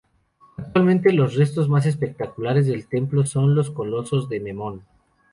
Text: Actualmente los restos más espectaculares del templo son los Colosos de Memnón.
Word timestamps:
Actualmente 0.57 1.13
los 1.13 1.35
restos 1.35 1.69
más 1.69 1.85
espectaculares 1.85 2.65
del 2.65 2.87
templo 2.87 3.23
son 3.23 3.53
los 3.53 3.69
Colosos 3.69 4.29
de 4.29 4.39
Memnón. 4.39 4.81